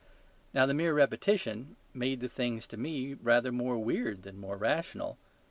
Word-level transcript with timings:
Now, 0.51 0.65
the 0.65 0.73
mere 0.73 0.95
repetition 0.95 1.75
made 1.93 2.21
the 2.21 2.27
things 2.27 2.65
to 2.65 2.75
me 2.75 3.13
rather 3.13 3.51
more 3.51 3.77
weird 3.77 4.23
than 4.23 4.39
more 4.41 4.57
rational. 4.57 5.19